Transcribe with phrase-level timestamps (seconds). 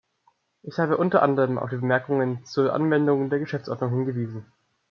[0.63, 4.51] Ich habe unter anderem auf die Bemerkungen zur Anwendung der Geschäftsordnung hingewiesen.